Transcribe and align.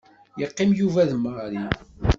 Yeqqim 0.39 0.71
Yuba 0.79 1.01
d 1.09 1.11
Mary. 1.23 1.61